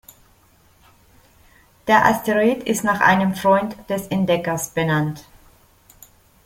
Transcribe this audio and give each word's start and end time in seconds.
Der 1.87 2.05
Asteroid 2.05 2.63
ist 2.63 2.83
nach 2.83 3.01
einem 3.01 3.35
Freund 3.35 3.75
des 3.87 4.07
Entdeckers 4.07 4.71
benannt. 4.71 5.27